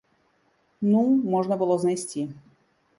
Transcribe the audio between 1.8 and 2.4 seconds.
знайсці.